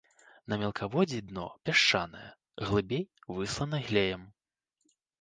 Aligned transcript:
На 0.53 0.57
мелкаводдзі 0.63 1.19
дно 1.27 1.43
пясчанае, 1.69 2.23
глыбей 2.65 3.07
выслана 3.39 3.85
глеем. 3.91 4.29